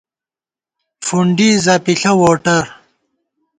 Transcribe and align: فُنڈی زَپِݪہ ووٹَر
فُنڈی 1.05 1.49
زَپِݪہ 1.65 2.11
ووٹَر 2.19 2.63